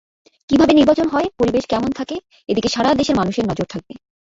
[0.49, 3.93] কীভাবে নির্বাচন হয়, পরিবেশ কেমন থাকে—এদিকে সারা দেশের মানুষের নজর থাকবে।